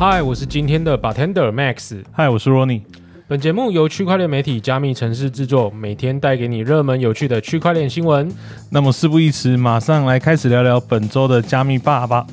[0.00, 2.02] 嗨，我是今天的 bartender Max。
[2.10, 2.80] 嗨，我是 Ronnie。
[3.28, 8.32] 本节目由区块链媒体加密城市制作，每天带给你热门有趣的区块链新闻。
[8.70, 12.26] 那么事不宜迟，马上来开始聊聊本周的加密爸吧。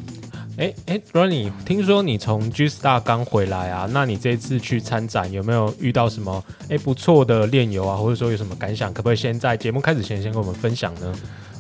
[0.56, 3.86] 哎哎，Ronnie，听说你从 G Star 刚回来啊？
[3.92, 7.98] 那你这次去参展有没有遇到什么哎不错的炼油啊？
[7.98, 8.94] 或者说有什么感想？
[8.94, 11.14] 可不可以先在节目开始前先跟我们分享呢？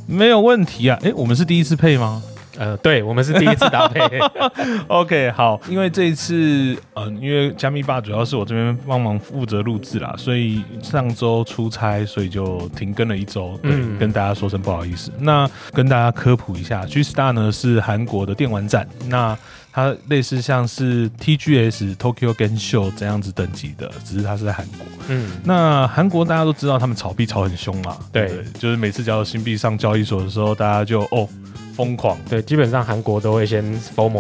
[0.05, 0.97] 没有问题啊。
[1.03, 2.23] 哎，我们是第一次配吗？
[2.57, 4.20] 呃，对，我们是第一次搭配。
[4.88, 13.57] OK，好，因为这一次，嗯，因为加密吧主要是我这边帮忙负责录制啦，所以上周出差，所以就停更了一周。
[13.61, 15.11] 对，跟大家说声不好意思。
[15.20, 19.38] 那跟大家科普一下，G Star 呢是韩国的电玩展，那
[19.71, 24.85] 它类似像是 TGS Tokyo Game Show 这样子等级的，只是它是在韩国。
[25.09, 27.97] 嗯，那韩国大家都知道，他们炒币炒很凶嘛。
[28.11, 31.30] 对，就是每次只要新币上交易所的时候，大家就哦。
[31.78, 33.64] 疯狂对，基本上韩国都会先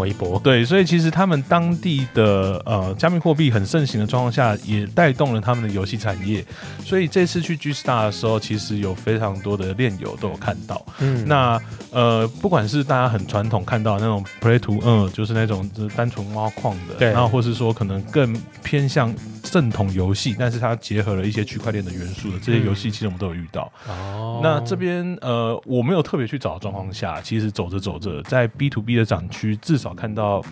[0.05, 6.45] 一波对，所以其实他们当地的呃加密货币很盛行的状况下，也带动了他们的游戏产业。
[6.85, 10.85] 所以这次去 G Star 的时候，其实有非常多的链友都有看到。
[10.99, 11.59] 嗯，那
[11.91, 19.11] 呃不管是大家很传统看到那种 Play to 嗯，就是那种就是单纯挖矿的，对，然后或是说可能更偏向
[19.41, 23.71] 正统游戏，但是它结合了一些区块链的元素的这些游戏，其实我们都有遇到。
[23.87, 27.46] 哦，那这边呃我没有特别去找的状况下，其实。
[27.49, 30.43] 走着走着，在 B to B 的展区，至少看到。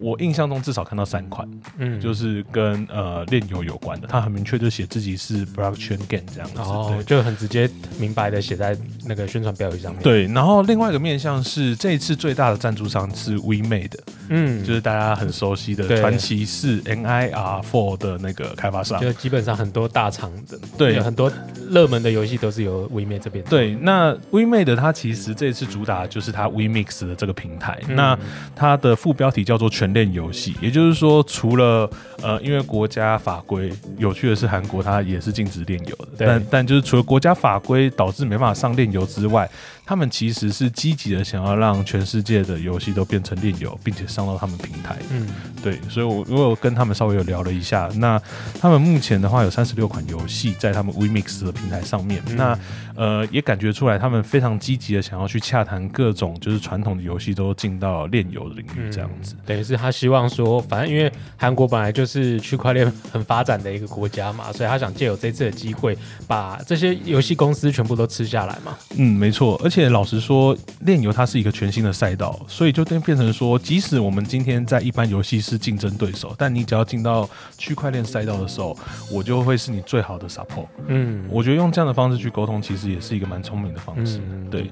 [0.00, 8.74] 我印象中至少看到三款，嗯，就是跟呃炼油有关的，他很明确就写自己是 Blockchain Game 这样子，哦，就很直接明白的写在
[9.06, 10.02] 那个宣传标语上面。
[10.02, 13.92] 对，然后另外一个面向是这一次最大的赞助商是 We Made，
[14.30, 21.30] 嗯，就是大家很熟悉的传奇四 NIR Four 的那个开发商，就基本上很多大厂的，对，很多
[21.68, 23.44] 热门的游戏都是由 We Made 这边。
[23.44, 28.18] 对，那 We Made 它其实这次主打就是它 We Mix 的这个平台，那
[28.56, 29.89] 它的副标题叫做全。
[29.92, 31.90] 练游戏，也就是说，除了
[32.22, 39.48] 呃，因为国家法规，有趣的是韩国它也是禁止炼油的，但但就是除了国家法规导致没办法上炼油之外。
[39.82, 44.96] 他们其实是积极的，想要让全世界的游戏都变成炼油，并且上到他们平台。
[45.10, 45.26] 嗯，
[45.64, 47.88] 对，所以我因为我有跟他们稍微有聊了一下。
[47.96, 48.16] 那
[48.60, 52.22] 他们目前的话有三十六款游戏在他们 WeMix 的平台上面。
[52.36, 52.56] 那
[53.00, 59.34] 呃，也感觉出来他们非常积极的想要去洽谈各种就是传统的游戏都进到炼油的领域这样子。
[59.44, 65.96] 等于是他希望说，反正因为韩国本来就是区块链很发展的一个国家嘛，所以他想借有这次的机会，
[66.26, 68.76] 把这些游戏公司全部都吃下来嘛。
[68.96, 69.90] 嗯，没错，而且。
[69.90, 77.28] 老实说，炼油它是一个全新的赛道，所以就变变成说，即使我们今天在一般游戏是竞争对手，但你只要进到
[77.58, 78.76] 区块链赛道的时候，
[79.10, 80.66] 我就会是你最好的 support。
[80.86, 84.20] 嗯，我觉得用这样的方式去沟通，其实也是一个蛮聪明的方式。
[84.50, 84.70] 对，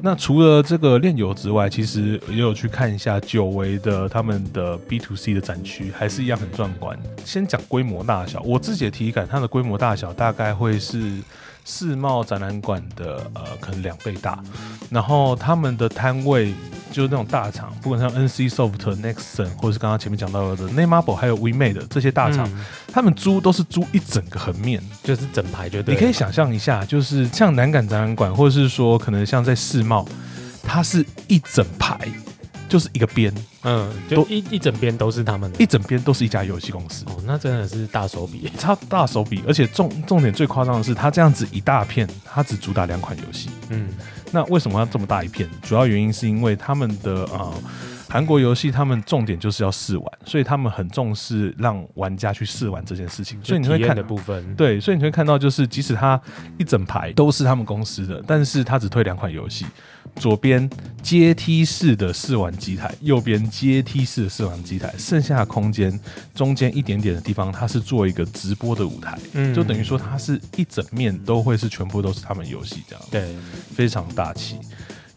[0.00, 6.98] 那除了这个炼油之外，其实也有去看一下久违的他们的 B to C 的展区，还是一样很壮观。
[7.24, 11.18] 先讲规模大小，我自己的体感，它的规模大小大概会是。
[11.70, 14.42] 世贸展览馆的呃，可能两倍大，
[14.88, 16.54] 然后他们的摊位
[16.90, 22.50] 就是那种大厂，不管像 NC Soft、Nexon，或者是刚刚前面讲到的 Nameable，还有 WeMade 这些大厂，
[22.90, 30.08] 他们租都是租一整个横面，就是整排，就你可以想象一下，就是像南港展览馆，或者是说可能像在世贸，
[30.62, 31.98] 它是一整排。
[32.68, 37.04] 就是一个边，嗯，就一一整边都是他们，一整边都是一家游戏公司。
[37.06, 43.48] 哦，那真的是大手笔， 超大手笔，而且重重点最夸张的是，它这样子一大片，它只主打两款游戏。
[43.70, 43.88] 嗯，
[44.30, 45.48] 那为什么要这么大一片？
[45.62, 47.52] 主要原因是因为他们的啊。
[48.08, 53.38] 韩国游戏他们重点就是要试玩，所以他们很重视让玩家去试玩这件事情。
[53.44, 56.20] 所以你会看的部分，对，所以你会看到就是，即使他
[56.58, 59.66] 一整排都是他们公司的，但是他只推两款游戏。
[60.16, 60.68] 左边
[61.02, 66.00] 阶梯式的试玩机台，右边阶梯式的试玩机台，剩下的空间
[66.34, 73.36] 中间一点点的地方，它是做一个直播的舞台，嗯，就等于说它是一整面都会是全部都是他们游戏这样，对，
[73.74, 74.56] 非常大气。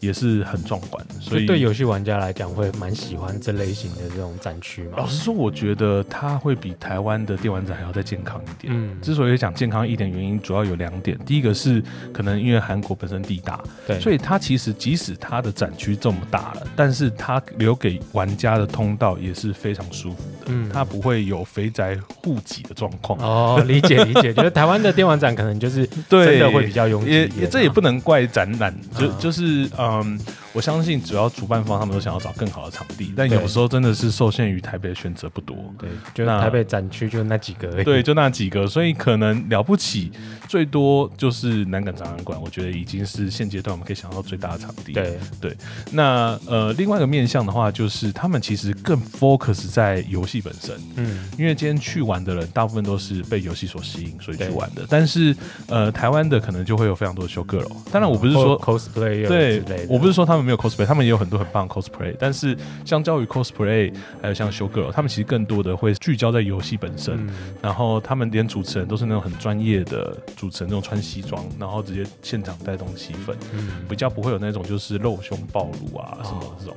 [0.02, 4.94] 也是很壮观，所以对游戏玩家来讲会蛮喜欢这类型的这种展区嘛。
[4.96, 8.72] 老实说，我觉得它会比台湾的电玩展还要再健康一点。
[8.76, 11.16] 嗯，之所以讲健康一点，原因主要有两点。
[11.24, 11.80] 第一个是
[12.12, 20.46] 可能因为韩国本身地大，对，所以它其实即使它的展区这么大了，但是它留给玩家的通道也是非常舒服的。
[20.46, 23.16] 嗯，它不会有肥宅护挤的状况。
[23.20, 27.10] 哦，理解理解，觉得台湾的电玩展可能就是 真的会比较拥挤。
[27.12, 29.91] 也也这也不能怪展览，就就是呃。
[30.00, 30.18] 嗯，
[30.52, 35.56] 我相信主要主办方他们都想要找更好的场地，但有时候真的是受限于台北的选择不多。
[35.78, 37.84] 对，就那台北展区就那几个而已。
[37.84, 40.12] 对，就那几个，所以可能了不起，
[40.46, 45.56] 最多就是南港展览馆，我觉得已经是现阶段我们可以想到最大的场地。，对对
[45.90, 54.84] 那呃，另外一个面向的话，就是他们其实更 focus 在游戏本身，嗯，因为今天去玩的人大部分都是被游戏所吸引，所以去玩的。
[54.88, 55.34] 但是
[55.68, 67.14] 呃，台湾的可能就会有非常多的 show girl，当然我不是说 cosplay 对我不是说他们没有 cosplay，他们也有很多很棒的 cosplay，但是相较于 cosplay，还有像 show girl，他们其实更多的会聚焦在游戏本身。
[67.26, 76.76] 嗯，然后他们连主持人都是那种很专业的主持人，那种穿西装，然后直接现场带动气氛，嗯比较不会有那种就是露胸暴露啊什么这种。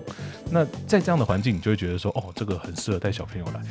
[0.52, 3.62] 那在这样的环境，你就会觉得说，哦，这个很适合带小朋友来。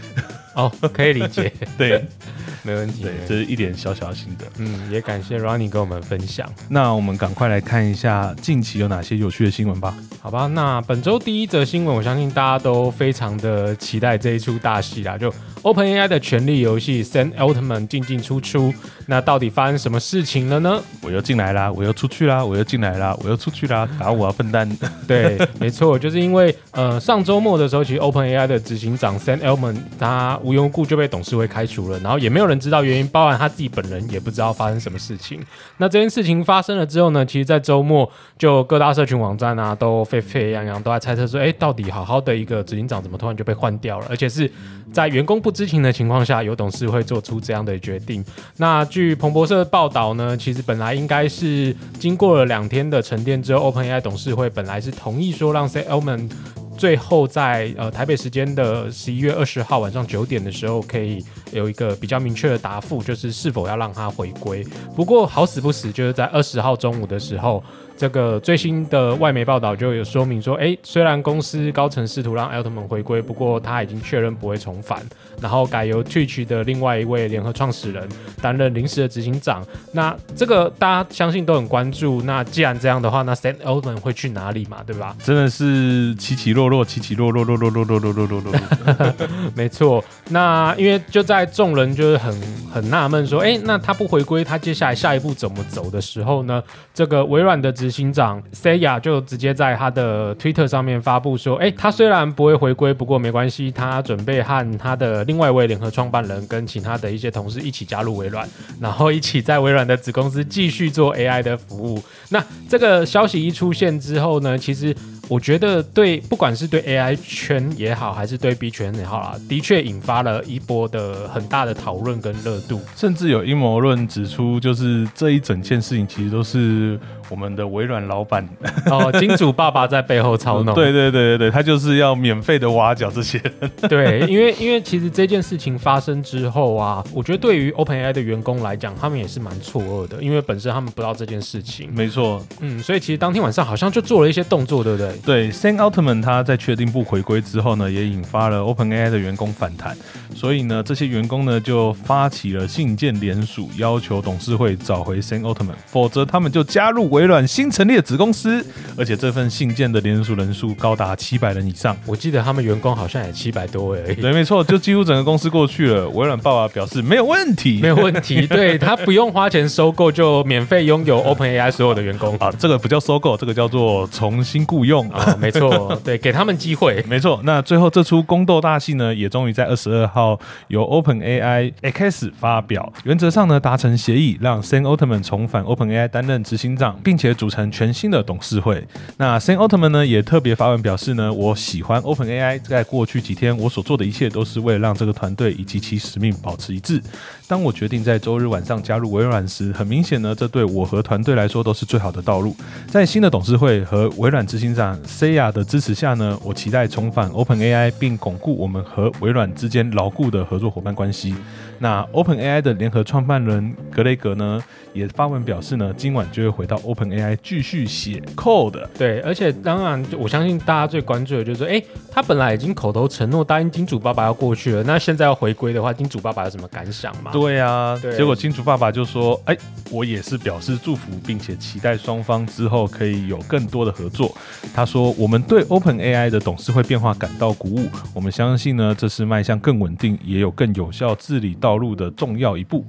[0.54, 2.04] 哦，可以理解，对
[2.62, 3.06] 没问题。
[3.28, 4.44] 这是一点小小的心得。
[4.58, 6.52] 嗯，也感谢 Ronnie 跟我们分享。
[6.68, 9.94] 那我们赶快来看一下近期有哪些有趣的新闻吧。
[10.20, 15.32] 好吧，那本周第一则新闻，我相信大家都非常的期待这一出大戏啦，就
[15.62, 18.72] OpenAI 的权力游戏《Sam Altman》进进出出，
[19.06, 20.80] 那到底发生什么事情了呢？
[21.02, 24.66] 我又进来啦，我又出去啦，我又进来啦，我又出去啦，打我啊，笨蛋！
[25.06, 35.38] 对，没错，就是因为呃上周末的时候，其实 OpenAI 的执行长 Sam Altman 他无缘无故就被董事会开除了，然后也没有人知道原因，包含他自己本人也不知道发生什么事情。
[35.76, 44.50] 那这件事情发生了之后呢，其实在周末就各大社群网站啊都沸沸扬扬，都在猜测说，哎，到底好好的一个执行长怎么突然就被换掉了，而且是
[44.92, 48.24] 在员工不知情的情况下，由董事会做出这样的决定。
[48.56, 56.30] 那据彭博社报道呢，其实本来应该是经过了两天的沉淀之后，OpenAI 董事会本来是同意说让 Sam Altman
[56.76, 64.64] 最后在呃台北时间的十一月二十号晚上九点的时候，可以有一个比较明确的答复，就是是否要让他回归。
[64.96, 67.62] 不过好死不死，就是在二十号中午的时候，
[67.96, 75.00] 这个最新的外媒报道就有说明说，哎，虽然公司高层试图让 Altman 回归，不过他已经确认不会重返，
[75.40, 78.08] 然后改由 Twitch 的另外一位联合创始人
[78.42, 79.64] 担任临时的执行长。
[79.92, 82.20] 那这个大家相信都很关注。
[82.22, 84.78] 那既然这样的话，那 Sam Altman 会去哪里嘛？
[84.84, 85.16] 对吧？
[85.22, 89.14] 真的是起起落落，起起落落，落落落落落落落落落。
[89.54, 92.34] 没错，那因为就在众人就是很
[92.72, 96.62] 很纳闷说，哎，那他不回归，他接下来下一步怎么走的时候呢？
[96.92, 108.48] 这个微软的执行长 Saya 就直接在他的推特上面发布说，哎，他虽然不会回归，不过没关系，他准备和他的另外一位联合创办人跟其他的一些同事一起加入微软，
[108.80, 112.02] 然后一起在微软的子公司继续做 AI 的服务。
[112.30, 114.96] 那这个消息一出现之后呢，其实
[115.28, 122.80] 我觉得对，不管是对 AI 圈也好，还是对 B 圈也好啦，的确引发了一波的很大的讨论跟热度。
[122.96, 126.98] 甚至有阴谋论指出，就是这一整件事情其实都是
[127.30, 128.46] 我们的微软老板，
[128.90, 130.74] 哦，金主爸爸在背后操弄。
[130.76, 133.70] 对对对对对，他就是要免费的挖角这些人。
[133.88, 141.90] 对，因为因为其实这件事情发生之后啊，我觉得对于 OpenAI 的员工来讲，他们也是蛮错愕的，因为本身他们不知道这件事情。
[141.94, 145.13] 没错，嗯，所以其实当天晚上好像就做了一些动作，对不对？
[145.22, 149.96] 对，Sam Altman 他在确定不回归之后呢，也引发了 OpenAI 的员工反弹，
[150.34, 158.64] 所以呢，这些员工呢就发起了信件联署，要求董事会找回 Sam Altman，否则他们就加入微软新成立的子公司，
[158.96, 161.96] 而且这份信件的联署人数高达七百人以上。
[162.06, 164.16] 我记得他们员工好像也七百多位而已。
[164.16, 166.08] 对，没错，就几乎整个公司过去了。
[166.14, 172.36] 微软爸爸表示没有问题，没有问题， 对他不用花钱收购，就免费拥有 OpenAI 所有的员工。
[172.38, 175.03] 啊，这个不叫收购，这个叫做重新雇佣。
[175.10, 177.04] 啊、没错， 对，给他们机会。
[177.08, 188.86] 没错，那最后这出宫斗大戏呢，也终于在二十二号由 OpenAI X 发表，原则上呢达成协议，让 Sam Altman 重返 OpenAI 担任执行长，并且组成全新的董事会。
[189.16, 197.00] 那 Sam Altman 呢也特别发文表示呢，我喜欢 OpenAI，在过去几天我所做的一切都是为了让这个团队以及其使命保持一致。
[197.46, 202.56] 当我决定在周日晚上加入微软时，很明显呢，这对我和团队来说都是最好的道路。
[202.88, 211.34] 在新的董事会和微软执行长 Saya 的支持下呢，我期待重返 OpenAI，并巩固我们和微软之间牢固的合作伙伴关系。
[211.78, 214.62] 那 OpenAI 的联合创办人格雷格呢，
[214.92, 218.86] 也发文表示呢，今晚就会回到 OpenAI 继续写 code。
[218.96, 227.30] 对，而且当然，我相信大家最关注的就是说，哎，他本来已经口头承诺答应金主爸爸要过去了，那现在要回归的话，金主爸爸有什么感想吗？
[227.32, 229.56] 对啊，对结果金主爸爸就说：“哎，
[229.90, 234.34] 我也是表示祝福，并且期待双方之后可以有更多的合作。”
[234.74, 242.84] 他说：“我们对 OpenAI 的董事会变化感到鼓舞，我们相信呢，这是迈向更稳定也有更有效治理道路的重要一步。”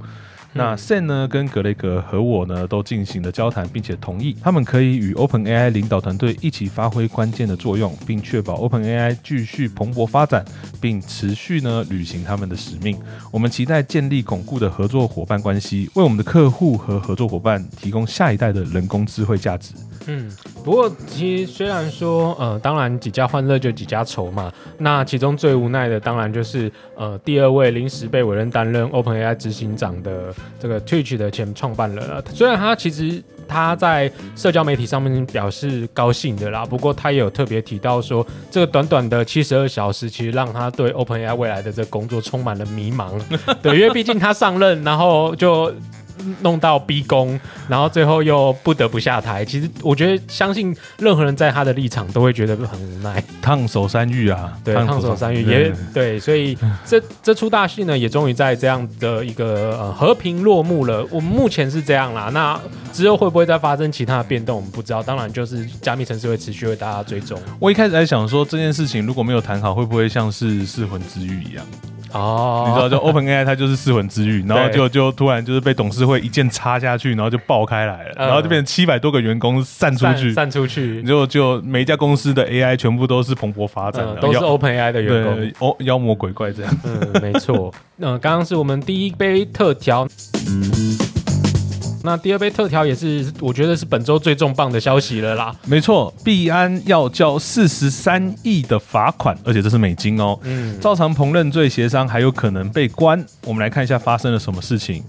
[0.58, 10.46] 那 Sen 呢跟格雷格和我呢都进行了交谈，并且同意他们可以与 OpenAI 领导团队一起发挥关键的作用，并确保 OpenAI 继续蓬勃发展，
[10.80, 12.98] 并持续呢履行他们的使命。
[13.34, 19.74] 我们期待建立巩固的合作伙伴关系，为我们的客户和合作伙伴提供下一代的人工智慧价值。
[20.08, 20.32] 嗯，
[20.64, 24.54] 不过其实虽然说，呃，当然几家欢乐就几家愁嘛。
[24.78, 32.24] 那其中最无奈的，当然就是呃第二位临时被委任担任 OpenAI 执行长的这个 Twitch 的前创办人了。
[32.34, 43.12] 虽然他其实他在社交媒体上面表示高兴的啦，不过他也有特别提到说，这个短短的七十二小时，其实让他对 OpenAI 未来的这个工作充满了迷茫。
[43.62, 45.74] 对，因为毕竟他上任，然后就。
[46.42, 49.44] 弄到逼宫，然后最后又不得不下台。
[49.44, 53.24] 其实我觉得，相信任何人在他的立场都会觉得很无奈。
[53.42, 61.06] 烫手山芋啊，对，烫手山芋也对，所以 这这出大戏呢，也终于在这样的一个呃和平落幕了。
[61.12, 62.60] 我们目前是这样啦，那
[62.92, 65.04] 之后会不会再发生其他的变动，我们不知道。
[65.04, 67.40] 当然，就是加密城市会持续为大家追踪。
[67.60, 71.66] 我一开始在想说，这件事情如果没有谈好，会不会像是噬魂之玉一样？
[72.16, 90.08] 哦，你知道，就 Open AI 它就是四魂之域，然后就就突然就是被董事会一剑插下去，然后就爆开来了，然后就变成七百多个员工散出去，散出去，就就每一家公司的 AI 全部都是蓬勃发展的，都是 Open AI 的员工，哦，妖魔鬼怪这样，嗯，没错， 嗯，刚刚是我们第一杯特调。
[92.06, 95.54] 那第二杯特调也是，我觉得是本周最重磅的消息了啦。
[95.66, 100.38] 没错，币安要交四十三亿的罚款，而且这是美金哦。
[100.44, 103.26] 嗯，赵长鹏认罪协商还有可能被关。
[103.44, 105.04] 我们来看一下发生了什么事情。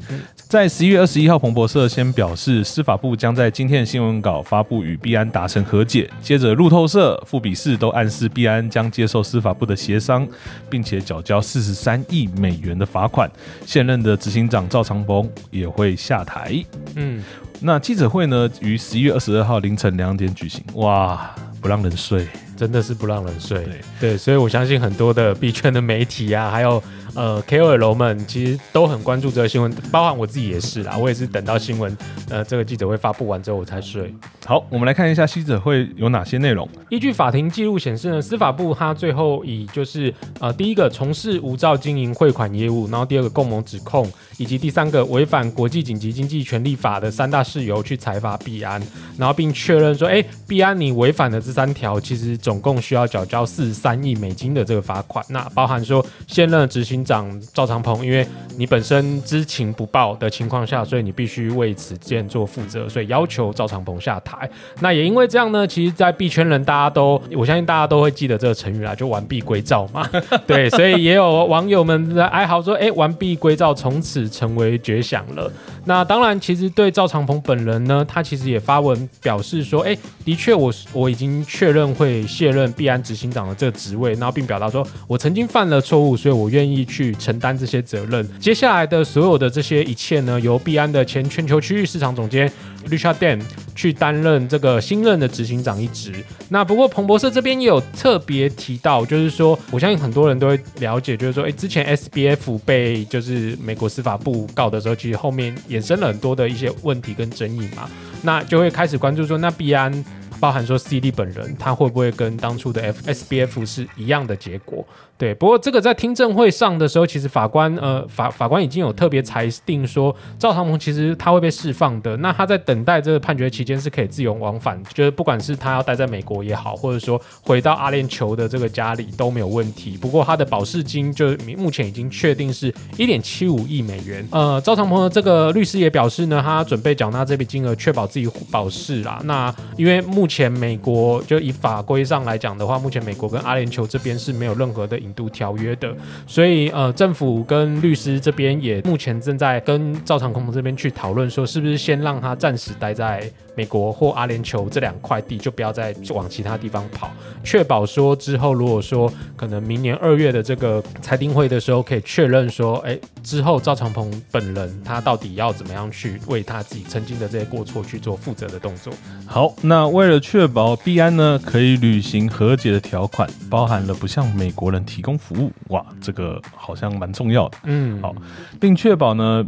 [0.49, 6.09] 在十一月二十一号，彭博社先表示，司法部将在今天的新闻稿发布与币安达成和解。
[6.23, 10.25] 接着，路透社、富比士都暗示币安将接受司法部的协商，
[10.71, 13.29] 并且缴交四十三亿美元的罚款。
[13.67, 16.65] 现任的执行长赵长鹏也会下台。
[16.95, 17.25] 嗯，
[17.61, 20.62] 那记者会呢，于十一月二十二号凌晨两点举行。
[20.75, 21.29] 哇，
[21.61, 22.25] 不让人睡，
[22.57, 23.67] 真的是不让人睡。
[23.99, 26.81] 对，所以我相信很多的币圈的媒体啊，还有。
[27.17, 30.99] 呃，KOL 们其实都很关注这个新闻，包含我自己也是啦。
[30.99, 31.97] 我也是等到新闻，
[32.29, 34.15] 呃，这个记者会发布完之后我才睡。
[34.45, 36.69] 好，我们来看一下记者会有哪些内容。
[36.91, 44.07] 依据法庭记录显示呢，司法部他最后以就是呃第一个从事无照经营汇款业务，然后第二个共谋指控，
[44.37, 48.81] 以及第三个违反国际紧急经济权利法的三大事由去裁罚币安，
[49.17, 55.25] 然后并确认说，哎，币安你违反的这三条，其实总共需要缴交四十三亿美金的这个罚款。
[55.31, 57.06] 那包含说现任执行。
[57.07, 58.27] 长赵长鹏，因为
[58.59, 64.49] 你本身知情不报的情况下，所以你必须为此件做负责，所以要求赵长鹏下台。
[64.81, 70.07] 那也因为这样呢，其实，在币圈人大家都，我相信大家都会记得这个成语啦，就完璧归赵嘛。
[70.47, 75.51] 对，所以也有网友们在哀嚎说，哎，完璧归赵从此成为绝响了。
[75.85, 88.26] 那当然，其实对赵长鹏本人呢，他其实也发文表示说，哎，的确，我我已经确认会卸任币安执行长的这个职位，然后并表达说我曾经犯了错误，所以我愿意去去承担这些责任。
[88.41, 92.50] 接下来的所有的这些一切呢，由币安的前全球区域市场总监。
[92.88, 93.43] Richard Dan
[93.75, 96.25] 去担任这个新任的执行长一职。
[96.50, 107.91] 那不过彭博社这边也有特别提到，就是说，我相信很多人都会了解，就是说，哎，之前 SBF 被就是美国司法部告的时候，其实后面衍生了很多的一些问题跟争议嘛。
[108.23, 109.93] 那就会开始关注说，那币安
[110.40, 114.85] 包含说 CD 本人，他会不会跟当初的 FSBF 是一样的结果？
[115.19, 122.14] 对，不过这个在听证会上的时候，其实法官呃法法官已经有特别裁定说，赵长鹏其实他会被释放的。
[122.19, 129.97] 那他在等待这个判决期间是可以自由往返，就是不管是他要待在美国也好，或者说回到阿联酋的这个家里都没有问题。
[129.97, 134.23] 不过他的保释金就目前已经确定是一点七五亿美元。
[134.31, 139.19] 呃，赵长鹏的这个律师也表示呢，他准备缴纳这笔金额，确保自己保释啦。
[139.25, 144.97] 那因为目目前美国就以法规上来讲的话，目前美国跟阿联酋这边是没有任何的。
[144.97, 145.95] 引渡条约的，
[146.26, 153.30] 所以呃，政府跟律师这边也目前正在跟赵长空这边去讨论，说是不是先让他暂时待在。
[153.57, 157.11] 美国或阿联酋这两块地就不要再往其他地方跑，
[157.43, 168.93] 确保说之后如果说可能明年二月的这个裁定会的时候，可以确认说，哎，之后赵长鹏本人他到底要怎么样去为他自己曾经的这些过错去做负责的动作。
[169.27, 177.57] 好，那为了确保币安呢可以履行和解的条款，包含了不向美国人提供服务，哇，这个好像蛮重要的。
[177.65, 178.15] 嗯，好，
[178.61, 179.47] 并确保呢。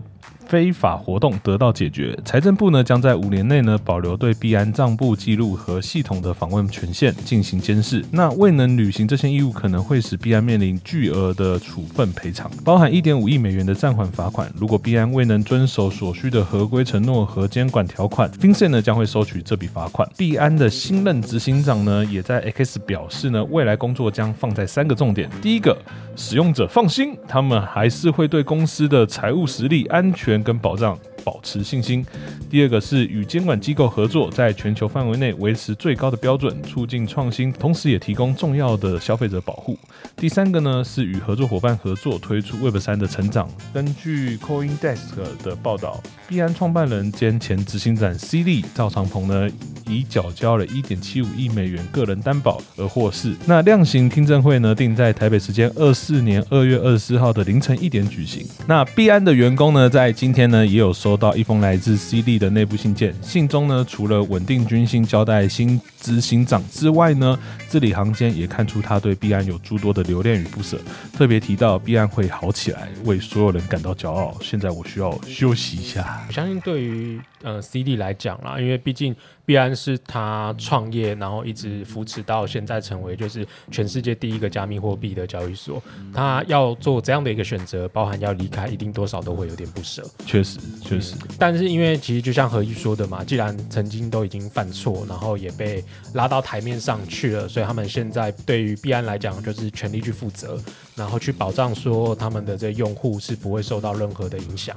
[0.49, 2.19] 非法活动得到解决。
[2.25, 8.03] 财政部呢将在五年内呢保留对币安账簿记录和系统的访问权限，进行监视。
[8.11, 14.51] 那未能履行这些义务，可能会使币安面临巨额的处分赔偿，包含一点五亿美元的暂缓罚款。
[14.57, 20.09] 如果币安未能遵守所需的合规承诺和监管条款，FinCEN 呢将会收取这笔罚款。
[20.17, 25.77] 币安的新任执行长呢也在 X 表示呢，未来工作将放在三个重点：第一个，
[26.17, 30.99] 使用者放心，他们还是会对公司的财务实力、安全跟保障。
[31.25, 32.05] 保持信心。
[32.51, 39.79] 第二个是与监管机构合作，在全球范围内维持最高的标准，促进创新，同时也提供重要的消费者保护。
[40.17, 43.51] 第三个呢是与合作伙伴合作，推出 Web 三的成长。
[43.75, 49.51] 根据 CoinDesk 的报道，币安创办人兼前执行长 C 利赵长鹏呢，
[49.87, 53.35] 已缴交了一点七五亿美元个人担保而获释。
[53.45, 58.47] 那量刑听证会呢，定在台北时间二四年二月二十四号的凌晨一点举行。
[58.67, 61.18] 那币安的员工呢，在今天呢，也有收。
[61.19, 70.81] 到一封来自 CD 的内部信件，信中呢，除了稳定军心、交代新执行长之外呢，字里行间也看出他对币安有诸多的留恋与不舍。
[71.13, 74.37] 特别提到币安会好起来，为所有人感到骄傲。
[74.41, 76.25] 现在我需要休息一下。
[76.29, 79.15] 我相信对于呃 CD 来讲啦，因为毕竟。
[79.49, 85.83] 必然是他创业，然后一直扶持到现在，成为就是全世界第一个加密货币的交易所。
[86.13, 90.07] 他要做这样的一个选择，包含要离开，一定多少都会有点不舍。
[90.27, 91.15] 确实，确实。
[91.39, 100.61] 但是因为其实就像何毅说的嘛，既然曾经都已经犯错，然后也被拉到台面上去了，所以他们现在对于必安来讲，就是全力去负责，
[100.95, 104.77] 然后去保障说他们的这用户是不会受到任何的影响。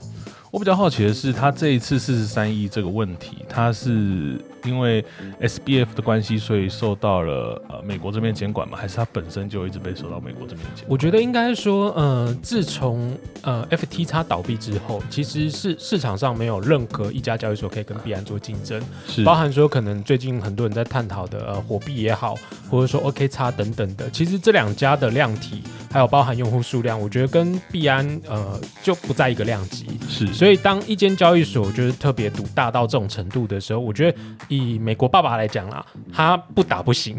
[0.52, 5.04] 我比较好奇的是，他这一次四十三亿这个问题，他是因为
[5.40, 8.78] SBF 的关系，所以受到了呃美国这边监管吗？
[8.78, 10.84] 还是他本身就一直被受到美国这边监？
[10.90, 22.36] 我觉得应该说，呃，自从呃 FTX 倒闭之后，其实是市场上没有任何一家交易所可以跟币安做竞争，是包含说可能最近很多人在探讨的呃火币也好，
[22.70, 30.26] 或者说 OKX 等等的，其实这两家的量体还有包含用户数量，我觉得跟币安呃就不在一个量级，是。
[30.28, 34.18] 所以，当一间交易所就是特别独大到这种程度的时候，我觉得
[34.48, 37.18] 以美国爸爸来讲啦，他不打不行。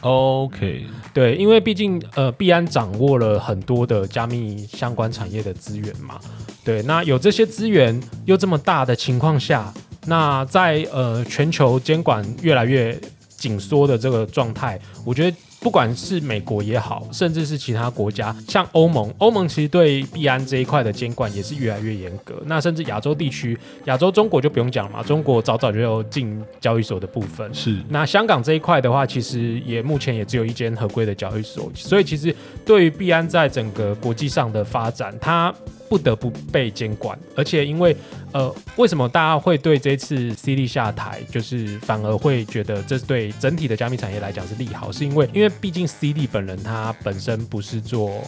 [0.00, 0.84] OK，
[1.14, 6.18] 对，因为毕竟呃，币安掌握了很多的加密相关产业的资源嘛。
[6.64, 9.72] 对，那有这些资源又这么大的情况下，
[10.06, 13.00] 那在呃全球监管越来越
[13.36, 15.36] 紧缩的这个状态，我觉得。
[15.60, 22.40] 不管是美国也好，甚至是其他国家，像欧盟，欧盟其实对币安这一块的监管也是越来越严格。
[22.46, 27.52] 那甚至亚洲地区，亚洲中国就不用讲了嘛，中国早早就有进交易所的部分。
[27.52, 27.76] 是。
[27.88, 31.70] 那香港这一块的话，其实也目前也只有一间合规的交易所。
[31.74, 35.52] 所以其实对于币安在整个国际上的发展，它
[35.88, 37.18] 不得不被监管。
[37.34, 37.96] 而且因为
[38.32, 44.92] 呃，为什么大家会对这次 C D 下台，就是反而会觉得这对整体的加密产业来讲是利好？
[44.92, 48.22] 是因为因为毕竟 C D 本人他本身不是做。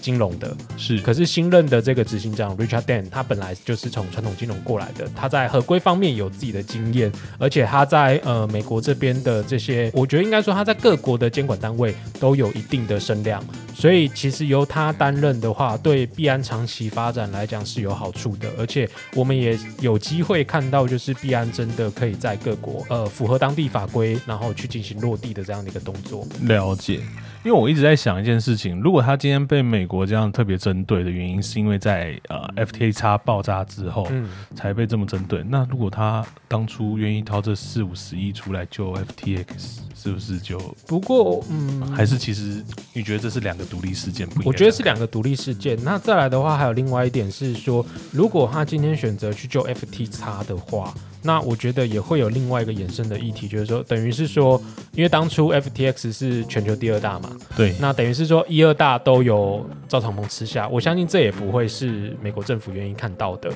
[0.00, 26.26] 金融的是，可是新任的这个执行长 Richard Dan，他本来就是从传统金融过来的，他在合规方面有自己的经验，而且他在呃美国这边的这些，我觉得应该说他在各国的监管单位都有一定的声量，所以其实由他担任的话，对币安长期发展来讲是有好处的，而且我们也有机会看到，就是币安真的可以在各国呃符合当地法规，然后去进行落地的这样的一个动作。
[26.42, 27.00] 了解。
[27.42, 34.06] 因为我一直在想一件事情，如果他今天被美国这样特别针对的原因，是因为在呃 FTX 爆炸之后
[34.54, 40.58] 才被这么针对，那如果他当初愿意掏这四五十亿出来救 FTX，是不是就？
[40.86, 44.26] 不过，嗯，还是其实你觉得这是两个独立事件？
[44.28, 45.78] 不我觉得是两个独立事件。
[45.82, 50.94] 那再来的话，还有另外一点是说，如果他今天选择去救 FTX 的话。
[51.22, 54.58] 那我觉得也会有另外一个衍生的议题，就是说，等于是说，
[54.94, 63.52] 因为当初 FTX 是全球第二大嘛，对，那等于是说一二大都有赵长鹏吃下，我相信这也不会是美国政府愿意看到的，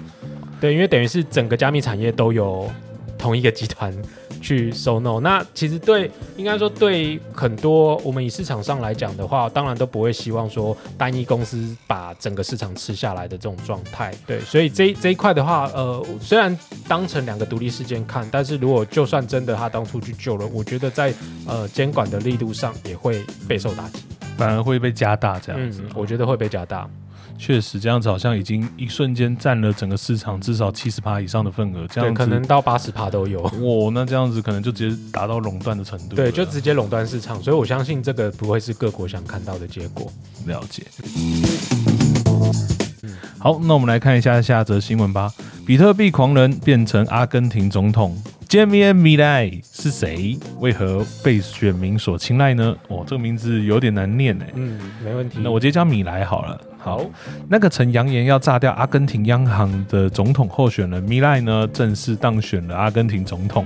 [0.60, 2.70] 对，因为等于是整个加密产业都有
[3.24, 3.90] 同一个集团。
[4.44, 14.12] 去收 no，那其实对应该说对很多我们以市场上来讲的话，当然都不会希望说单一公司把整个市场吃下来的这种状态。
[14.26, 16.54] 对，所以这这一块的话，呃，虽然
[16.86, 21.14] 当成两个独立事件看，但是如果就算真的他当初去救了，我觉得在
[21.46, 24.00] 呃监管的力度上也会备受打击，
[24.36, 25.82] 反而会被加大这样子。
[25.94, 26.86] 我觉得会被加大。
[27.36, 33.42] 确实，这样子好像已经一瞬间占了整个市场至少七十趴以上的份额，这样可能到八十趴都有。
[33.42, 36.16] 哇，那这样子可能就直接达到垄断的程度。
[36.16, 40.10] 对，就直接垄断市场，所以我相信这个不会是各国想看到的结果。
[40.46, 40.84] 了解。
[43.38, 45.30] 好，那我们来看一下下则新闻吧。
[45.66, 48.16] 比特币狂人变成阿根廷总统
[48.48, 50.38] ，Javier Milei 是谁？
[50.60, 52.74] 为何被选民所青睐呢？
[52.88, 54.50] 哦，这个名字有点难念哎。
[54.54, 55.40] 嗯，没问题。
[55.42, 56.58] 那我直接叫米莱好了。
[56.84, 57.00] 好，
[57.48, 63.64] 那个曾扬言要炸掉阿根廷央行的总统候选人米莱呢，正式当选了阿根廷总统。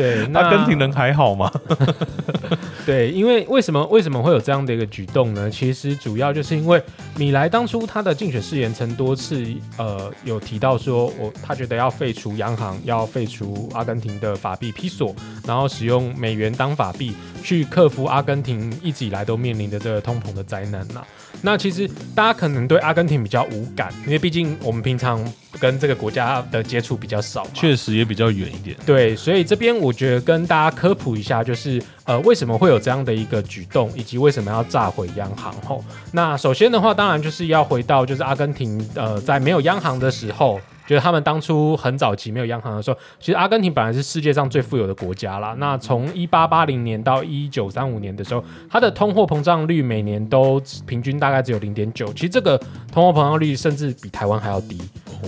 [0.00, 1.52] 对， 阿根廷人还好吗？
[2.86, 5.50] 对，因为为什么为什么会有这样的一个举动呢？
[5.50, 6.82] 其实主要就是因为
[7.16, 9.44] 米莱当初他的竞选誓言曾多次
[9.76, 15.14] 呃有提到说，我他觉得要废除央行，要废除阿根廷的法币披索，
[15.46, 21.02] 然后使用美元当法币，去克服阿根廷一直以来都面临的这个通膨的灾难呐。
[21.42, 25.22] 那其实大家可能对阿根廷比较无感，因为毕竟我们平常
[25.58, 28.76] 跟这个国家的接触比较少，确实也比较远一点。
[28.86, 35.52] 对，所以这边我觉得跟大家科普一下，就是呃为什么会有这样的一个举动，以及为什么要炸毁央行。
[35.62, 40.60] 吼，那首先的话，当然就是要回到就是阿根廷呃在没有央行的时候。
[40.86, 45.54] 就是他们当初很早期没有央行的时候，其实阿根廷本来是世界上最富有的国家啦。
[45.56, 52.12] 那从一八八零年到一九三五年的时候，它的通货膨胀率每年都平均大概只有零点九。
[52.14, 52.60] 其实这个
[52.92, 54.80] 通货膨胀率甚至比台湾还要低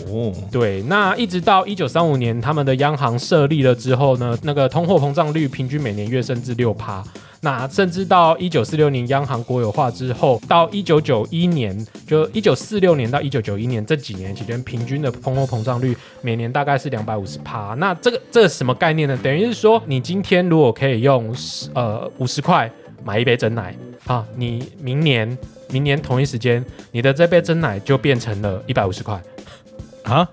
[0.07, 0.33] 哦。
[0.50, 7.02] 对，那一直到一九三五年他们的央行设立了之后呢，那个通货膨胀率平均每年跃升至六趴。
[7.44, 11.76] 那甚至到一九四六年央行国有化之后，到一九九一年，
[12.07, 17.74] 就一九四六年到一九九一年这几年期间，平均的通货膨胀率每年大概是两百五十帕。
[17.78, 19.18] 那这个这个什么概念呢？
[19.20, 21.35] 等于是说，你今天如果可以用
[21.74, 22.70] 呃五十块
[23.05, 23.74] 买一杯真奶
[24.07, 25.37] 啊，你明年
[25.70, 29.20] 明年同一时间，你的这杯真奶就变成了一百五十块。
[30.04, 30.28] 啊，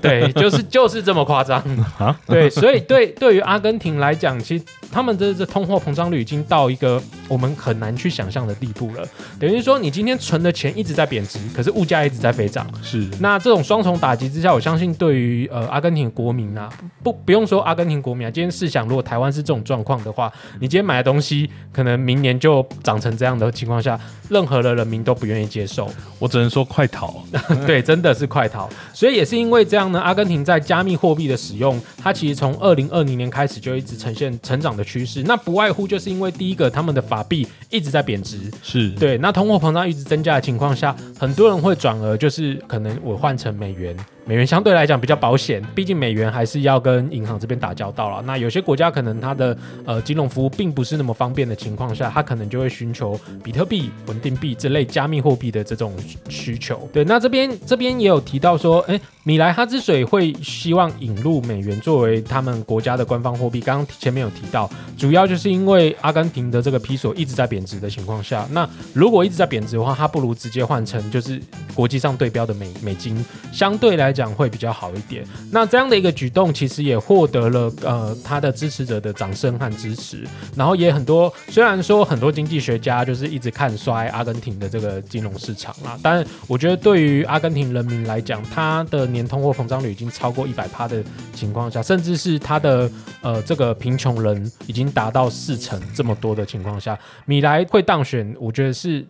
[0.00, 1.62] 对，就是就是这么夸张
[1.98, 2.16] 啊！
[2.26, 9.06] 对，所以对对于阿根廷来讲，其实他们的这通货膨胀率已经到一个我们很难去想象的地步了。
[9.38, 12.66] 等于说，你今天存的钱一直在贬值，可是物价一直在飞涨。
[12.82, 16.68] 是，那这种双重打击之下，我相信对于呃阿根廷国民啊，
[17.02, 23.98] 不不用说阿根廷国民啊，今天试想，如果台湾是这种状况的话，你今天买的东西可能明年就涨成这样的情况下，
[24.28, 25.88] 任何的人民都不愿意接受。
[26.18, 27.22] 我只能说快逃，
[27.66, 28.68] 对，真的是快逃。
[28.92, 35.22] 所以也是因为这样呢，阿根廷在加密货币的使用，它其实从二零二零年开始就一直呈现成长的趋势。
[35.22, 39.18] 那不外乎就是因为第一个，他们的法币一直在贬值，是对。
[39.18, 43.96] 那通货膨胀一直增加的情况下，很多人会转而就是可能我换成美元。
[44.30, 48.22] 美元相对来讲比较保险，毕竟美元还是要跟银行这边打交道了。
[48.24, 55.92] 那有些国家可能它的呃金融服务并不是那么方便的情况下，它可能就会寻求比特币、稳定币这类加密货币的这种
[56.28, 56.88] 需求。
[56.92, 71.42] 对，那这边这边也有提到说，哎，米莱他之所以会希望引入美元作为他们国家的官方货币，刚刚前面有提到，主要就是因为阿根廷的这个披索一直在贬值的情况下，那如果一直在贬值的话，它不如直接换成就是
[71.74, 74.19] 国际上对标的美美金，相对来讲。
[74.20, 75.24] 讲会比较好一点。
[75.50, 80.26] 那这样的一个举动，其实也获得了呃他的支持者的掌声和支持。
[80.54, 91.02] 然后也很多，虽然说很多经济学家就是一直看衰阿根廷的这个金融市场啦，但我觉得对于阿根廷人民来讲，他的年通货膨胀率已经超过一百趴的
[91.32, 92.90] 情况下，甚至是他的
[93.22, 99.06] 呃这个贫穷人已经达到四成这么多的情况下，米莱会当选，我觉得是。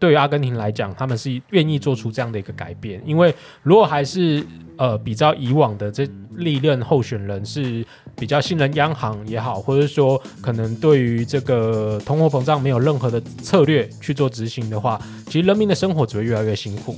[0.00, 3.32] 对于阿根廷来讲，他们是愿意做出这样的一个改变，因为
[3.62, 4.44] 如果还是
[4.76, 7.86] 呃比较以往的这历任候选人是
[8.16, 16.96] 比较信任央行也好，或者说可能对于这个通货膨胀没有任何的策略去做执行的话，其实人民的生活只会越来越辛苦。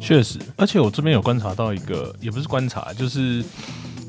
[0.00, 3.44] 确实，而且我这边有观察到一个，也不是观察，就是。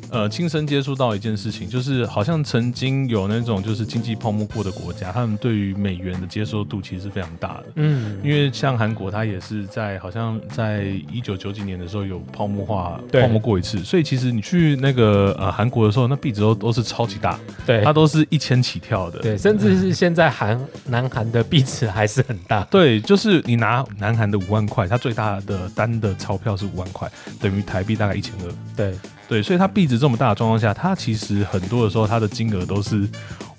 [0.10, 7.66] 呃，亲身接触到一件事情，就是好像曾经有那种就是经济泡沫过的国家，他们对于美元的接受度其实是非常大的。
[7.76, 22.64] 嗯，因为像韩国，它也是在好像在一九九几年的时候有泡沫化泡沫过一次，所以其实你去那个呃韩国的时候，那币值都都是超级大，对，它都是一千起跳的，对，甚至是现在韩南韩的币值还是很大。
[22.72, 28.54] 对，就是你拿南韩的五万块，它最大的单的钞票是五万块，等于台币大概一千二。
[28.76, 28.94] 对。
[29.28, 33.08] 对，所以它币值这么大的状况下，它其实很多的时候，它的金额都是。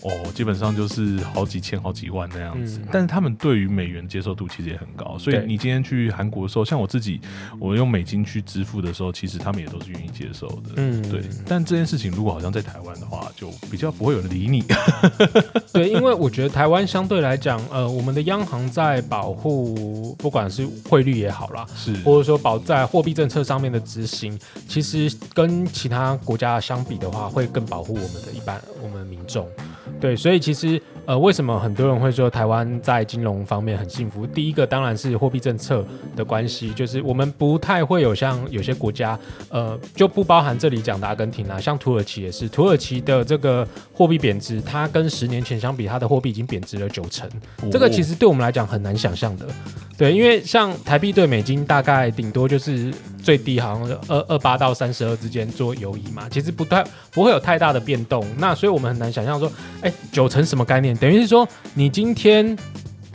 [0.09, 7.21] 哦，基本上就是好几千、好几万那样子，但是他们对于美元接受度其实也很高，所以你今天去韩国的时候，像我自己，
[7.59, 10.71] 我用美金去支付的时候，其实他们也都是愿意接受的。
[10.77, 11.23] 嗯，对。
[11.47, 14.65] 但这件事情如果好像在台湾的话，就比较不会有人理你。
[15.73, 29.47] 对，因为我觉得台湾相对来讲，呃，我们的央行在保护，不管是汇率也好啦，是或者说保在货币政策上面的执行，其实跟其他国家相比的话，会更保护我们的一般我们民众。
[30.01, 34.27] 对，所以其实呃，为什么很多人会说台湾在金融方面很幸福？
[34.27, 35.83] 第一个当然是货币政策
[36.15, 39.19] 的关系，就是我们不太会有像有些国家，
[39.49, 47.27] 呃，就不包含这里讲的阿根廷啊，像土耳其也是，土耳其的这个货币贬值，它跟十年前相比，它的货币已经贬值了九成，
[47.73, 49.47] 这个其实对我们来讲很难想象的。
[49.97, 58.25] 对，因为像台币对美金大概顶多就是最低好像二二八到三十二之间做游移嘛，其实不太不会有太大的变动。
[58.37, 60.98] 那所以我们很难想象说，哎，九成什么概念？
[61.01, 62.57] 等于是说你今天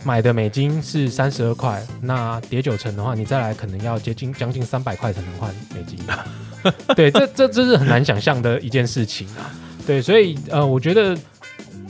[0.03, 5.99] 买的美金是三十二块，那跌九成的话，你再来可能要接近将近三百块才能换美金。
[6.95, 9.51] 对，这这这是很难想象的一件事情啊。
[9.85, 11.17] 对，所以呃，我觉得。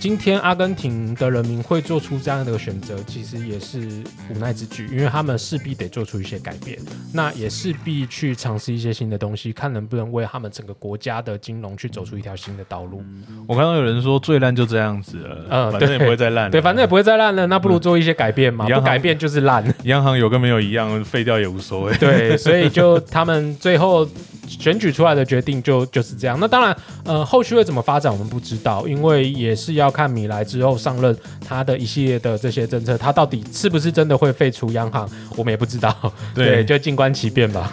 [0.03, 6.77] 今天阿根廷的人民会做出这样的选择，其实也是无奈之举，因为他们势必得做出一些改变，
[7.13, 13.01] 那也势必去尝试一些新的东西，看能不能为他们整个国家的金融去走出一条新的道路。
[13.47, 19.63] 我看到有人说最烂就这样子了，嗯，反正也不会再烂，对，反正也不会再烂了，那不如做一些改变嘛，不改变就是烂。
[19.83, 21.95] 央行有跟没有一样，废掉也无所谓。
[21.95, 24.05] 对，所以就他们最后。
[24.47, 26.37] 选举出来的决定就就是这样。
[26.39, 26.75] 那当然，
[27.05, 31.15] 呃，后续会怎么发展我们不知道，因为也是要看米莱之后上任
[31.47, 35.95] 他的一系列的这些政策，他到底是不是真的会废除央行，我们也不知道。
[36.35, 37.71] 对，就静观其变吧。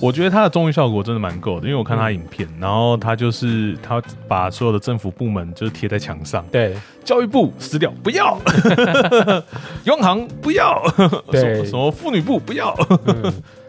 [0.00, 8.36] 我觉得他的综艺效果真的蛮够的，因为我看他影片，然后他就是他把所有的政府部门就是贴在墙上，对，教育部撕掉 不要，
[9.86, 10.82] 央行不要，
[11.30, 12.76] 对，什么妇女部不要，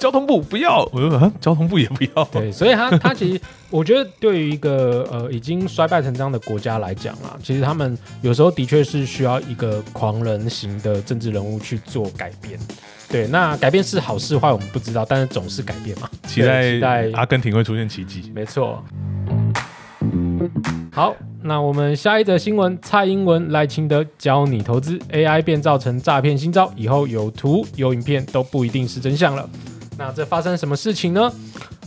[0.03, 3.39] 交通部不要，我说交通部也不要，对，所以他他其实
[3.71, 12.59] 我觉得对于一个呃已经衰败成这样的国家来讲啊，其实他们有时候的确是需要一个狂人型的政治人物去做改变。
[13.07, 16.09] 对，那改变是好是坏，我们不知道，但是总是改变嘛。
[16.27, 18.29] 期待阿根廷会出现奇迹。
[18.35, 18.83] 没错。
[20.91, 29.49] 好，那我们下一则新闻：蔡英文、赖清德教你投资，AI 变造成诈骗新招，以后有图有影片都不一定是真相了。
[29.97, 31.31] 那这发生什么事情呢？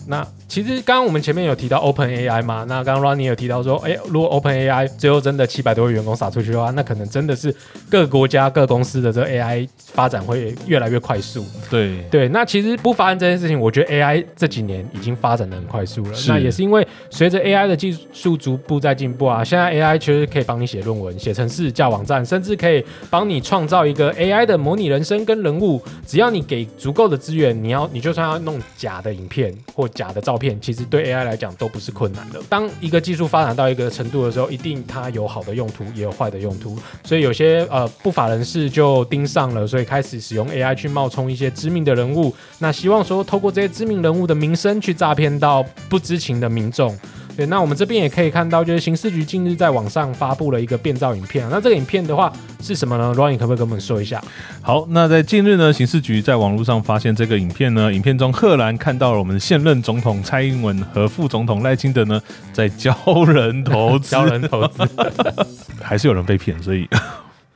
[0.06, 7.54] 那其实刚刚我们前面有提到 Open AI 嘛，那刚刚 Ronnie 有提到说，哎，如果 Open AI 最后真的七百多位员工撒出去的话，那可能真的是
[7.90, 11.44] 各国家各公司的这个 AI 发展会越来越快速。
[11.68, 16.12] 对对，那其实不发生这件事情，我觉得 AI 这几年已经发展的很快速了。
[16.28, 25.82] 那也是因为随着 AI 的技术逐步在进步啊，现在 AI 其实可以帮你写论文、写程式、架网站，甚至可以帮你创造一个 AI 的模拟人生跟人物。
[26.06, 32.40] 只要你给足够的资源，你要你就算要弄假的影片或假的照片，其实对 AI 来讲都不是困难的。
[32.48, 36.78] 当一个技术发展到一个程度的时候，一定它有好的用途，也有坏的用途。
[37.02, 46.96] 所以有些呃不法人士就盯上了，所以开始使用 AI 去冒充一些知名的人物，那希望说透过这些知名人物的名声去诈骗到不知情的民众。
[47.36, 51.46] 对，那我们这边也可以看到，就是刑事局近日在网上发布了一个变造影片。
[51.50, 54.22] 那这个影片的话是什么呢？Ronnie 可不可以跟我们说一下？
[54.62, 62.20] 好，那在近日呢，刑事局在网络上发现这个影片呢，影片中赫然看到了我们现任总统蔡英文和副总统赖清德呢
[62.54, 62.96] 在教
[63.26, 64.88] 人投资， 教人投资，
[65.82, 66.88] 还是有人被骗，所以。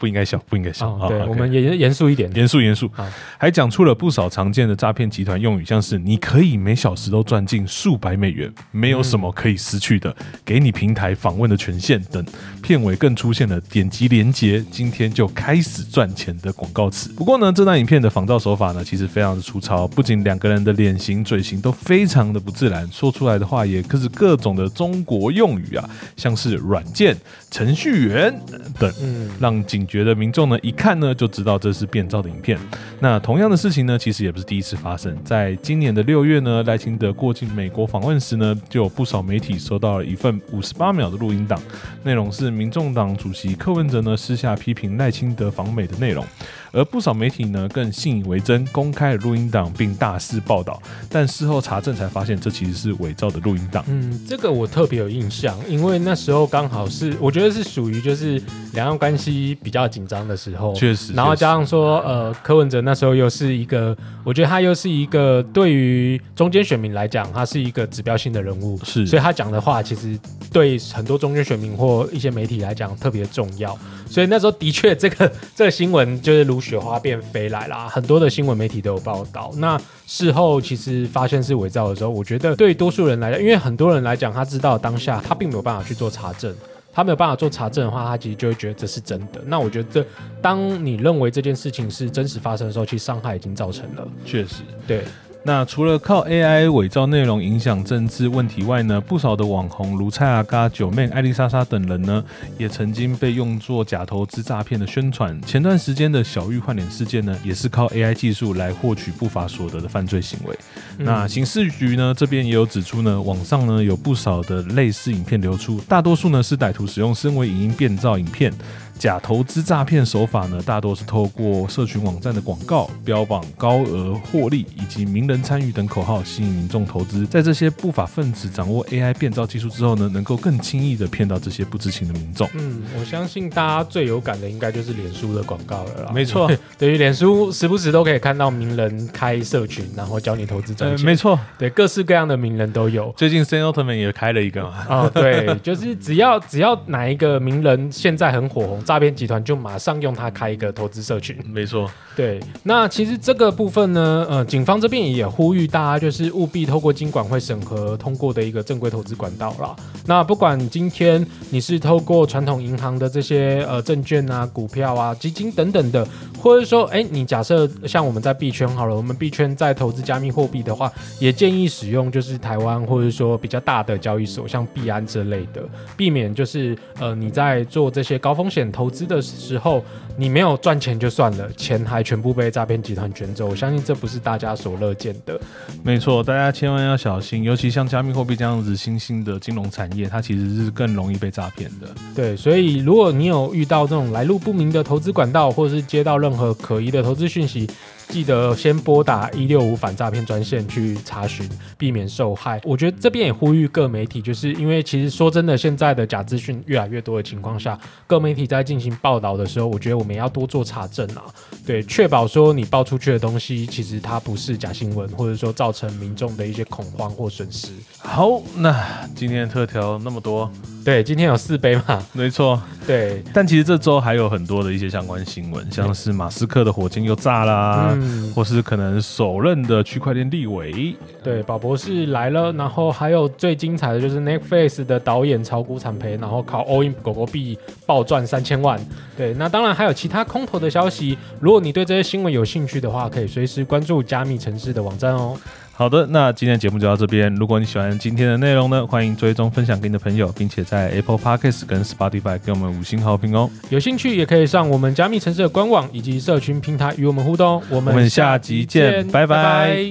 [0.00, 0.98] 不应该笑，不应该笑。
[1.06, 2.90] 对，我们严严肃一点，严肃严肃。
[3.36, 12.24] 还讲出了不少常见的诈骗集团用语，像是你可以每小时都赚进数百美元，没有什么可以失去的，给你平台访问的权限等。
[12.62, 17.12] 片尾更出现了点击连接，今天就开始赚钱的广告词。
[17.12, 27.14] 不过呢，这段影片的仿造手法呢，其实非常的粗糙，不仅两个人的脸型、嘴型都非常的不自然，说出来的话也可是各种的中国用语啊，像是软件、
[27.50, 28.34] 程序员
[28.78, 28.90] 等，
[29.38, 29.86] 让警。
[29.90, 32.57] 觉得民众呢一看呢就知道这是变造的影片。
[33.00, 35.14] 那同样的事情呢，其实也不是第一次发生。
[35.24, 41.61] 在今年的六月呢，赖清德过境美国访问时呢，就有不少媒体收到了一份五十八秒的录音档，
[42.05, 46.24] 内容是民众党主席柯文哲呢私下批评赖清德访美的内容。
[46.72, 53.85] 而不少媒体呢更信以为真，公开了录音档并大肆报道，但事后查证才发现这其实是伪造的录音档。
[53.88, 58.40] 嗯，这个我特别有印象，因为那时候刚好是我觉得是属于就是
[58.72, 70.18] 两岸关系比较紧张的时候，确实，然后加上说呃柯文哲那时候又是一个，我觉得他又是一个对于中间选民来讲，他是一个指标性的人物，是，所以他讲的话其实
[70.52, 73.76] 对很多中间选民或一些媒体来讲特别重要。
[74.10, 79.50] 所以那时候的确，这个 这个新闻就是如雪花变飞来啦，很多的新闻媒体都有报道。
[79.56, 86.52] 那事后其实发现是伪造的时候，我觉得对多数人来讲，因为很多人来讲，他知道当下他并没有办法去做查证，
[86.92, 89.40] 他没有办法做查证的话，他其实就会觉得这是真的。
[89.46, 90.06] 那我觉得，这
[90.42, 94.08] 当你认为这件事情是真实发生的时候，其实伤害已经造成了。
[94.26, 95.04] 确实，对。
[95.42, 102.22] 那除了靠 AI 伪造内容影响政治问题外呢，不少的网红如蔡阿嘎、九妹、艾丽莎莎等人呢，
[102.59, 105.40] 也曾经被用作假投资诈骗的宣传。
[105.42, 110.59] 前段时间的小玉换脸事件呢，也是靠 AI 技术来获取不法所得的犯罪行为。
[110.98, 118.53] 那刑事局呢这边也有指出呢，网上呢有不少的类似影片流出，大多数呢是歹徒使用身为影音变造影片。
[119.00, 127.24] 假投资诈骗手法呢，大多是透过社群网站的广告，标榜高额获利以及名人参与等口号，吸引民众投资。
[127.24, 132.46] 在这些不法分子掌握 AI 变造技术之后呢，能够更轻易的骗到这些不知情的民众。
[132.52, 136.12] 嗯，我相信大家最有感的应该就是脸书的广告了啦。
[136.14, 141.06] 没错， 对于脸书时不时都可以看到名人开社群，然后教你投资赚钱。
[141.06, 143.10] 没错，对，各式各样的名人都有。
[143.16, 144.84] 最近 Sam Altman 也开了一个嘛。
[144.90, 151.37] 哦，对，就是只要只要哪一个名人现在很火红，诈骗集团就马上用它开一个投资社群。
[151.46, 152.40] 没错，对。
[152.64, 159.76] 那其实这个部分呢，呃，警方这边也呼吁大家，就是务必透过金管会审核通过的一个正规投资管道啦。
[160.07, 166.05] 那不管今天你是透过传统银行的这些呃证券啊、股票啊、基金等等的，
[166.37, 175.62] 或者说，哎，你假设像我们在币圈好了，我们币圈在投资加密货币的话，也建议使用就是台湾或者说比较大的交易所，像币安之类的，
[175.96, 179.84] 避免就是呃你在做这些高风险投资的时候，
[180.16, 183.48] 你没有赚钱就算了，钱还全部被诈骗集团卷走。
[183.48, 185.38] 我相信这不是大家所乐见的。
[185.82, 191.88] 没错，大家千万要小心，尤其像加密货币这样子新兴的金融产业，它其实是更容易被诈骗的。
[192.14, 197.68] 对，所以如果你有遇到这种来路不明的投资管道，或者是接到任何可疑的投资讯息，
[198.10, 202.60] 记得先拨打一六五反诈骗专线去查询，避免受害。
[202.64, 211.22] 我觉得这边也呼吁各媒体，就是因为其实说真的，现在的假资讯越来越多的情况下，各媒体在进行报道的时候，我觉得我们要多做查证啊，
[211.64, 217.68] 对，确保说你报出去的东西，其实它不是假新闻，或者说造成民众的一些恐慌或损失。
[217.98, 218.74] 好，那
[219.14, 220.50] 今天的特调那么多，
[220.84, 222.60] 对，今天有四杯嘛， 没错。
[222.86, 238.80] 对，但其实这周还有很多的一些相关新闻，像是马斯克的火箭又炸啦，嗯，或是可能首任的区块链立委，对，宝博士来了，然后还有最精彩的就是 Netflix 的导演炒股惨赔，然后靠 All In 狗狗币暴赚三千万。
[239.16, 245.36] 对，那当然还有其他空头的消息，如果你对这些新闻有兴趣的话，可以随时关注加密城市的网站哦。
[245.80, 247.34] 好的，那今天节目就到这边。
[247.36, 253.48] 如果你喜欢今天的内容呢，欢迎追踪分享给你的朋友，并且在 Apple Podcast 跟 Spotify 给我们五星好评哦。
[253.70, 257.62] 有兴趣也可以上我们加密城市的官网以及社群平台与我们互动。
[257.70, 259.90] 我们下集见拜拜